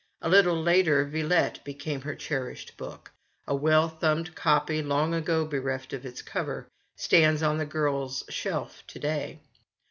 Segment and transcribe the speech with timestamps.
[0.23, 3.11] A little later, "Villette" became her cherished book;
[3.47, 8.83] a well thumbed copy, long ago bereft of its cover, stands on the girl's shelf
[8.87, 9.41] to day.